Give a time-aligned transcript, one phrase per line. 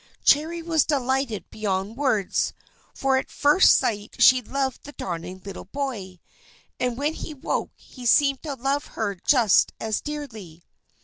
[0.23, 2.53] Cherry was delighted beyond words,
[2.95, 6.19] for at first sight she loved the darling little boy.
[6.79, 10.63] And when he woke, he seemed to love her just as dearly.